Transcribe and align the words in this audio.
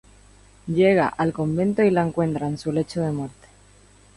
Llega 0.65 1.07
al 1.09 1.31
convento 1.31 1.83
y 1.83 1.91
la 1.91 2.01
encuentra 2.03 2.47
en 2.47 2.57
su 2.57 2.71
lecho 2.71 3.01
de 3.01 3.11
muerte. 3.11 3.49